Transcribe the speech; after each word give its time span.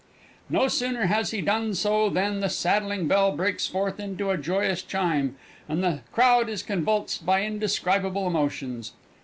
No 0.49 0.67
sooner 0.67 1.05
has 1.05 1.29
he 1.29 1.41
done 1.41 1.75
so 1.75 2.09
than 2.09 2.39
the 2.39 2.49
saddling 2.49 3.07
bell 3.07 3.31
breaks 3.35 3.67
forth 3.67 3.99
into 3.99 4.31
a 4.31 4.35
joyous 4.39 4.81
chime, 4.81 5.35
and 5.69 5.83
the 5.83 6.01
crowd 6.11 6.49
is 6.49 6.63
convulsed 6.63 7.23
by 7.23 7.43
indescribable 7.43 8.25
emotions. 8.25 8.93